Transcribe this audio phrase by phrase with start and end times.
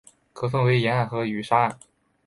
[0.33, 1.79] 可分为岩岸与沙岸。